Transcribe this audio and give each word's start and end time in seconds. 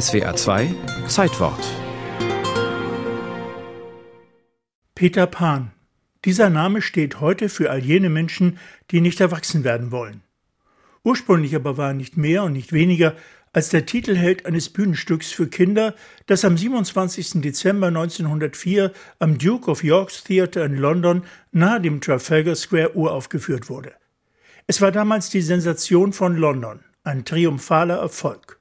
SWA 0.00 0.34
2 0.34 0.74
Zeitwort 1.06 1.64
Peter 4.96 5.28
Pan. 5.28 5.70
Dieser 6.24 6.50
Name 6.50 6.82
steht 6.82 7.20
heute 7.20 7.48
für 7.48 7.70
all 7.70 7.78
jene 7.78 8.08
Menschen, 8.08 8.58
die 8.90 9.00
nicht 9.00 9.20
erwachsen 9.20 9.62
werden 9.62 9.92
wollen. 9.92 10.22
Ursprünglich 11.04 11.54
aber 11.54 11.76
war 11.76 11.90
er 11.90 11.94
nicht 11.94 12.16
mehr 12.16 12.42
und 12.42 12.54
nicht 12.54 12.72
weniger 12.72 13.14
als 13.52 13.68
der 13.68 13.86
Titelheld 13.86 14.46
eines 14.46 14.68
Bühnenstücks 14.68 15.30
für 15.30 15.46
Kinder, 15.46 15.94
das 16.26 16.44
am 16.44 16.58
27. 16.58 17.40
Dezember 17.40 17.86
1904 17.86 18.90
am 19.20 19.38
Duke 19.38 19.70
of 19.70 19.84
York's 19.84 20.24
Theatre 20.24 20.64
in 20.64 20.76
London 20.76 21.22
nahe 21.52 21.80
dem 21.80 22.00
Trafalgar 22.00 22.56
Square 22.56 22.96
uraufgeführt 22.96 23.68
wurde. 23.68 23.92
Es 24.66 24.80
war 24.80 24.90
damals 24.90 25.30
die 25.30 25.42
Sensation 25.42 26.12
von 26.12 26.36
London, 26.36 26.80
ein 27.04 27.24
triumphaler 27.24 27.98
Erfolg. 27.98 28.58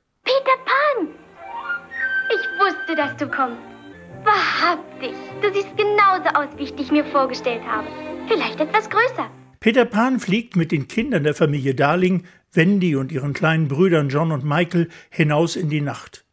Wusste, 2.93 2.95
dass 2.95 3.17
du 3.17 3.27
kommst. 3.27 3.61
Wahrhaftig. 4.23 5.13
Du 5.41 5.51
siehst 5.53 5.75
genauso 5.77 6.29
aus, 6.35 6.49
wie 6.57 6.63
ich 6.63 6.75
dich 6.75 6.91
mir 6.91 7.05
vorgestellt 7.05 7.61
habe. 7.65 7.87
Vielleicht 8.27 8.59
etwas 8.59 8.89
größer. 8.89 9.29
Peter 9.59 9.85
Pan 9.85 10.19
fliegt 10.19 10.55
mit 10.55 10.71
den 10.71 10.87
Kindern 10.87 11.23
der 11.23 11.33
Familie 11.33 11.73
Darling, 11.73 12.23
Wendy 12.51 12.95
und 12.95 13.11
ihren 13.11 13.33
kleinen 13.33 13.67
Brüdern 13.67 14.09
John 14.09 14.31
und 14.31 14.43
Michael 14.43 14.89
hinaus 15.09 15.55
in 15.55 15.69
die 15.69 15.81
Nacht. 15.81 16.25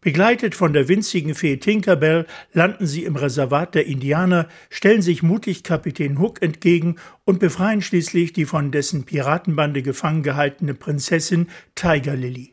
Begleitet 0.00 0.54
von 0.54 0.72
der 0.72 0.88
winzigen 0.88 1.34
Fee 1.34 1.56
Tinkerbell 1.58 2.26
landen 2.52 2.86
sie 2.86 3.04
im 3.04 3.16
Reservat 3.16 3.74
der 3.74 3.86
Indianer, 3.86 4.48
stellen 4.68 5.00
sich 5.00 5.22
mutig 5.22 5.62
Kapitän 5.62 6.18
Hook 6.18 6.42
entgegen 6.42 6.96
und 7.24 7.38
befreien 7.38 7.80
schließlich 7.82 8.32
die 8.32 8.44
von 8.44 8.72
dessen 8.72 9.04
Piratenbande 9.04 9.82
gefangen 9.82 10.24
gehaltene 10.24 10.74
Prinzessin 10.74 11.48
Tiger 11.76 12.16
Lily. 12.16 12.52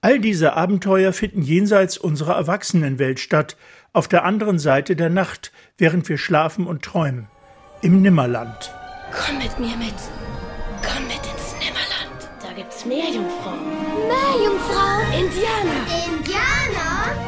All 0.00 0.18
diese 0.18 0.54
Abenteuer 0.54 1.12
finden 1.12 1.42
jenseits 1.42 1.98
unserer 1.98 2.34
Erwachsenenwelt 2.34 3.20
statt, 3.20 3.56
auf 3.92 4.08
der 4.08 4.24
anderen 4.24 4.58
Seite 4.58 4.96
der 4.96 5.10
Nacht, 5.10 5.52
während 5.78 6.08
wir 6.08 6.18
schlafen 6.18 6.66
und 6.66 6.82
träumen, 6.82 7.28
im 7.82 8.00
Nimmerland. 8.02 8.72
Komm 9.12 9.38
mit 9.38 9.58
mir 9.58 9.76
mit. 9.76 9.94
Komm 10.82 11.04
mit 11.04 11.16
ins 11.16 11.54
Nimmerland. 11.58 12.30
Da 12.40 12.52
gibt's 12.54 12.86
Meerjungfrauen. 12.86 13.60
Meerjungfrau? 14.08 15.18
Indianer. 15.18 15.86
Indianer? 16.08 17.21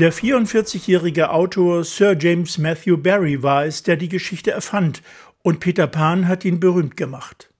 Der 0.00 0.14
44-jährige 0.14 1.28
Autor 1.28 1.84
Sir 1.84 2.16
James 2.18 2.56
Matthew 2.56 2.96
Barrie 2.96 3.42
war 3.42 3.66
es, 3.66 3.82
der 3.82 3.96
die 3.96 4.08
Geschichte 4.08 4.50
erfand, 4.50 5.02
und 5.42 5.60
Peter 5.60 5.86
Pan 5.86 6.26
hat 6.26 6.46
ihn 6.46 6.58
berühmt 6.58 6.96
gemacht. 6.96 7.50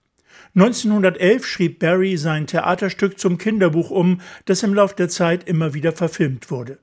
1911 0.55 1.47
schrieb 1.47 1.79
Barry 1.81 2.17
sein 2.17 2.47
Theaterstück 2.47 3.19
zum 3.19 3.37
Kinderbuch 3.37 3.91
um, 3.91 4.23
das 4.47 4.63
im 4.63 4.73
Lauf 4.73 4.95
der 4.95 5.11
Zeit 5.11 5.47
immer 5.47 5.75
wieder 5.75 5.93
verfilmt 5.93 6.51
wurde. 6.51 6.79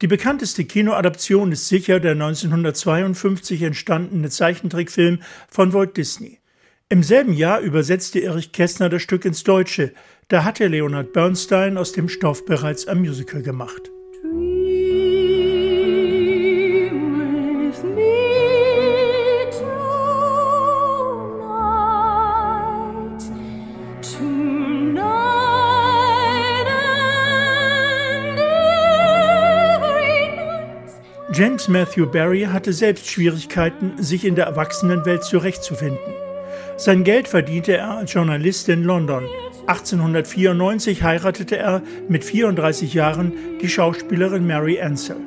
Die 0.00 0.06
bekannteste 0.06 0.64
Kinoadaption 0.64 1.52
ist 1.52 1.68
sicher 1.68 2.00
der 2.00 2.12
1952 2.12 3.60
entstandene 3.60 4.30
Zeichentrickfilm 4.30 5.20
von 5.50 5.74
Walt 5.74 5.98
Disney. 5.98 6.38
Im 6.88 7.02
selben 7.02 7.34
Jahr 7.34 7.60
übersetzte 7.60 8.20
Erich 8.20 8.52
Kästner 8.52 8.88
das 8.88 9.02
Stück 9.02 9.26
ins 9.26 9.44
Deutsche, 9.44 9.92
da 10.28 10.44
hatte 10.44 10.66
Leonard 10.66 11.12
Bernstein 11.12 11.76
aus 11.76 11.92
dem 11.92 12.08
Stoff 12.08 12.46
bereits 12.46 12.88
ein 12.88 13.00
Musical 13.00 13.42
gemacht. 13.42 13.90
James 31.30 31.68
Matthew 31.68 32.06
Barry 32.06 32.44
hatte 32.50 32.72
selbst 32.72 33.06
Schwierigkeiten, 33.10 34.02
sich 34.02 34.24
in 34.24 34.34
der 34.34 34.46
Erwachsenenwelt 34.46 35.22
zurechtzufinden. 35.24 36.14
Sein 36.78 37.04
Geld 37.04 37.28
verdiente 37.28 37.76
er 37.76 37.98
als 37.98 38.14
Journalist 38.14 38.66
in 38.70 38.82
London. 38.82 39.24
1894 39.66 41.02
heiratete 41.02 41.58
er 41.58 41.82
mit 42.08 42.24
34 42.24 42.94
Jahren 42.94 43.34
die 43.60 43.68
Schauspielerin 43.68 44.46
Mary 44.46 44.80
Ansell. 44.80 45.20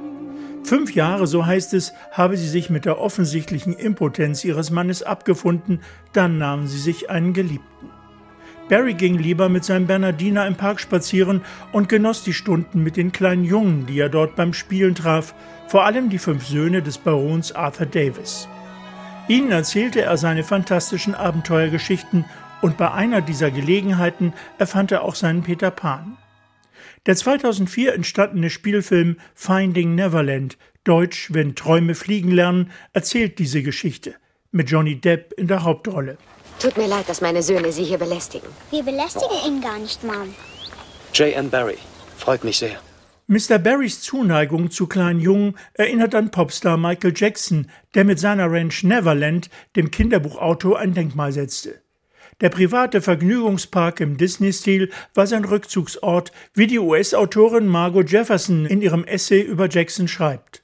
Fünf 0.64 0.96
Jahre, 0.96 1.28
so 1.28 1.46
heißt 1.46 1.76
es, 1.76 1.94
habe 2.12 2.36
sie 2.36 2.48
sich 2.48 2.72
mit 2.72 2.86
der 2.86 3.00
offensichtlichen 3.00 3.74
Impotenz 3.74 4.44
ihres 4.44 4.72
Mannes 4.72 5.04
abgefunden, 5.04 5.82
dann 6.14 6.40
nahmen 6.40 6.66
sie 6.66 6.80
sich 6.80 7.12
einen 7.12 7.34
Geliebten. 7.34 7.90
Barry 8.72 8.94
ging 8.94 9.18
lieber 9.18 9.50
mit 9.50 9.66
seinem 9.66 9.86
Bernardiner 9.86 10.48
im 10.48 10.56
Park 10.56 10.80
spazieren 10.80 11.42
und 11.74 11.90
genoss 11.90 12.24
die 12.24 12.32
Stunden 12.32 12.82
mit 12.82 12.96
den 12.96 13.12
kleinen 13.12 13.44
Jungen, 13.44 13.86
die 13.86 14.00
er 14.00 14.08
dort 14.08 14.38
beim 14.38 14.54
Spielen 14.54 14.96
traf, 14.96 15.36
vor 15.68 15.84
allem 15.84 16.10
die 16.10 16.18
fünf 16.18 16.46
Söhne 16.46 16.82
des 16.82 16.98
Barons 16.98 17.52
Arthur 17.52 17.86
Davis. 17.86 18.48
Ihnen 19.28 19.52
erzählte 19.52 20.04
er 20.04 20.16
seine 20.16 20.46
fantastischen 20.46 21.16
Abenteuergeschichten 21.16 22.24
und 22.62 22.78
bei 22.78 22.90
einer 22.90 23.20
dieser 23.20 23.52
Gelegenheiten 23.52 24.32
erfand 24.58 24.94
er 24.94 25.04
auch 25.04 25.16
seinen 25.16 25.44
Peter 25.44 25.70
Pan. 25.70 26.16
Der 27.08 27.18
2004 27.18 27.94
entstandene 27.94 28.50
Spielfilm 28.50 29.18
Finding 29.36 29.96
Neverland, 29.96 30.58
deutsch 30.86 31.28
Wenn 31.34 31.56
Träume 31.56 31.94
fliegen 31.94 32.32
lernen, 32.32 32.72
erzählt 32.94 33.38
diese 33.38 33.64
Geschichte 33.64 34.16
mit 34.52 34.72
Johnny 34.72 34.96
Depp 34.96 35.34
in 35.34 35.48
der 35.48 35.64
Hauptrolle. 35.64 36.18
Tut 36.62 36.78
mir 36.78 36.88
leid, 36.88 37.10
dass 37.10 37.22
meine 37.22 37.42
Söhne 37.42 37.72
Sie 37.72 37.84
hier 37.84 37.98
belästigen. 37.98 38.48
Wir 38.70 38.84
belästigen 38.84 39.36
ihn 39.48 39.62
gar 39.62 39.80
nicht, 39.80 40.04
Mom. 40.04 40.36
J.N. 41.12 41.50
Barry. 41.50 41.80
Freut 42.18 42.44
mich 42.44 42.60
sehr. 42.60 42.80
Mr. 43.26 43.58
Barrys 43.58 44.02
Zuneigung 44.02 44.70
zu 44.70 44.86
kleinen 44.86 45.20
Jungen 45.20 45.58
erinnert 45.74 46.14
an 46.14 46.30
Popstar 46.30 46.78
Michael 46.78 47.14
Jackson, 47.16 47.72
der 47.96 48.04
mit 48.04 48.20
seiner 48.20 48.52
Ranch 48.52 48.84
Neverland 48.84 49.50
dem 49.76 49.90
Kinderbuchautor 49.90 50.78
ein 50.78 50.94
Denkmal 50.94 51.32
setzte. 51.32 51.82
Der 52.42 52.50
private 52.50 53.02
Vergnügungspark 53.02 54.00
im 54.00 54.18
Disney-Stil 54.18 54.92
war 55.16 55.26
sein 55.26 55.46
Rückzugsort, 55.46 56.32
wie 56.54 56.68
die 56.68 56.80
US-Autorin 56.80 57.68
Margot 57.68 58.12
Jefferson 58.12 58.68
in 58.68 58.84
ihrem 58.84 59.04
Essay 59.06 59.42
über 59.42 59.68
Jackson 59.68 60.08
schreibt. 60.08 60.61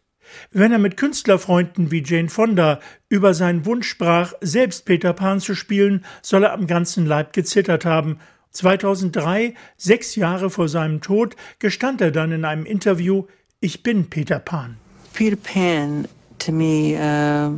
Wenn 0.51 0.71
er 0.71 0.79
mit 0.79 0.97
Künstlerfreunden 0.97 1.91
wie 1.91 2.03
Jane 2.03 2.29
Fonda 2.29 2.79
über 3.09 3.33
seinen 3.33 3.65
Wunsch 3.65 3.87
sprach, 3.87 4.33
selbst 4.41 4.85
Peter 4.85 5.13
Pan 5.13 5.39
zu 5.39 5.55
spielen, 5.55 6.05
soll 6.21 6.43
er 6.43 6.53
am 6.53 6.67
ganzen 6.67 7.05
Leib 7.05 7.33
gezittert 7.33 7.85
haben. 7.85 8.19
2003, 8.51 9.53
sechs 9.77 10.15
Jahre 10.15 10.49
vor 10.49 10.67
seinem 10.67 11.01
Tod, 11.01 11.35
gestand 11.59 12.01
er 12.01 12.11
dann 12.11 12.31
in 12.31 12.45
einem 12.45 12.65
Interview, 12.65 13.25
ich 13.59 13.83
bin 13.83 14.09
Peter 14.09 14.39
Pan. 14.39 14.77
Peter 15.13 15.35
Pan, 15.35 16.07
to 16.39 16.51
me, 16.51 16.95
uh, 16.95 17.51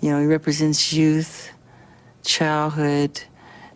you 0.00 0.10
know, 0.10 0.18
he 0.18 0.26
represents 0.26 0.92
youth, 0.92 1.52
childhood, 2.24 3.26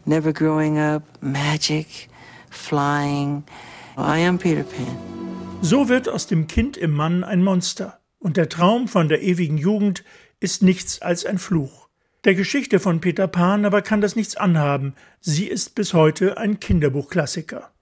never 0.06 0.32
growing 0.32 0.78
up, 0.78 1.02
magic, 1.20 2.08
flying. 2.50 3.44
I 3.96 4.18
am 4.26 4.38
Peter 4.38 4.64
Pan. 4.64 4.96
So 5.60 5.88
wird 5.88 6.08
aus 6.08 6.26
dem 6.26 6.46
Kind 6.46 6.76
im 6.76 6.92
Mann 6.92 7.22
ein 7.22 7.42
Monster. 7.42 8.01
Und 8.22 8.36
der 8.36 8.48
Traum 8.48 8.86
von 8.86 9.08
der 9.08 9.20
ewigen 9.22 9.58
Jugend 9.58 10.04
ist 10.38 10.62
nichts 10.62 11.02
als 11.02 11.26
ein 11.26 11.38
Fluch. 11.38 11.88
Der 12.22 12.36
Geschichte 12.36 12.78
von 12.78 13.00
Peter 13.00 13.26
Pan 13.26 13.64
aber 13.64 13.82
kann 13.82 14.00
das 14.00 14.14
nichts 14.14 14.36
anhaben. 14.36 14.94
Sie 15.20 15.48
ist 15.48 15.74
bis 15.74 15.92
heute 15.92 16.38
ein 16.38 16.60
Kinderbuchklassiker. 16.60 17.72